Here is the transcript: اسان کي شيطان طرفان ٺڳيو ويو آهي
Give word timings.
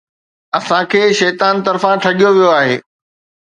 اسان 0.57 0.83
کي 0.91 1.01
شيطان 1.19 1.55
طرفان 1.67 1.95
ٺڳيو 2.03 2.29
ويو 2.35 2.49
آهي 2.59 2.75